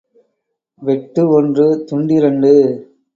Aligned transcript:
வெட்டு 0.81 1.29
ஒன்று 1.29 1.85
துண்டிரண்டு. 1.91 2.53